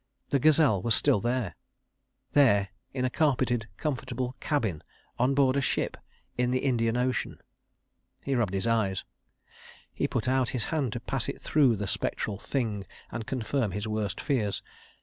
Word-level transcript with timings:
The 0.29 0.39
gazelle 0.39 0.81
was 0.81 0.95
still 0.95 1.19
there—there 1.19 2.69
in 2.91 3.05
a 3.05 3.09
carpeted, 3.11 3.67
comfortable 3.77 4.35
cabin, 4.39 4.81
on 5.19 5.35
board 5.35 5.55
a 5.55 5.61
ship, 5.61 5.95
in 6.39 6.49
the 6.49 6.57
Indian 6.65 6.97
Ocean.... 6.97 7.39
He 8.23 8.33
rubbed 8.33 8.55
his 8.55 8.65
eyes. 8.65 9.05
Then 9.29 9.53
he 9.93 10.07
put 10.07 10.27
out 10.27 10.49
his 10.57 10.65
hand 10.73 10.93
to 10.93 10.99
pass 10.99 11.29
it 11.29 11.39
through 11.39 11.75
the 11.75 11.85
spectral 11.85 12.39
Thing 12.39 12.87
and 13.11 13.27
confirm 13.27 13.73
his 13.73 13.87
worst 13.87 14.19
fears. 14.19 14.63